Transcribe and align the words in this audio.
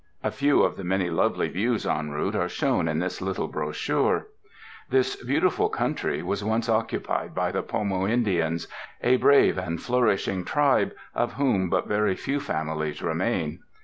A 0.23 0.31
few 0.31 0.63
of 0.63 0.77
the 0.77 0.83
many 0.83 1.11
lovely 1.11 1.47
views 1.47 1.85
en 1.85 2.09
route 2.09 2.33
are 2.35 2.49
shown 2.49 2.87
in 2.87 2.97
this 2.97 3.21
little 3.21 3.47
brochure. 3.47 4.29
This 4.89 5.15
beautiful 5.15 5.69
country 5.69 6.23
was 6.23 6.43
once 6.43 6.67
occupied 6.67 7.35
by 7.35 7.51
the 7.51 7.61
Pomo 7.61 8.07
Indians, 8.07 8.67
a 9.03 9.17
brave 9.17 9.59
and 9.59 9.79
flourishing 9.79 10.43
tribe, 10.43 10.91
of 11.13 11.33
whom 11.33 11.69
but 11.69 11.85
very 11.87 12.15
few 12.15 12.39
families 12.39 13.03
remain. 13.03 13.59